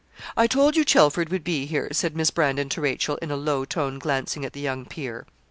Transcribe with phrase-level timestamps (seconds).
[0.35, 3.65] 'I told you Chelford would be here,' said Miss Brandon to Rachel, in a low
[3.65, 5.27] tone, glancing at the young peer.